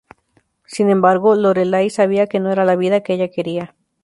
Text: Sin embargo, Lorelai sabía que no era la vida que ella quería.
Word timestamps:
Sin 0.65 0.89
embargo, 0.89 1.35
Lorelai 1.35 1.91
sabía 1.91 2.25
que 2.25 2.39
no 2.39 2.51
era 2.51 2.65
la 2.65 2.75
vida 2.75 3.01
que 3.01 3.13
ella 3.13 3.29
quería. 3.29 3.75